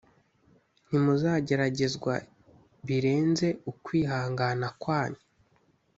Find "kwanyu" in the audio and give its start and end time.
4.81-5.23